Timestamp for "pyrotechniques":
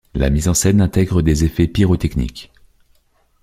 1.67-2.51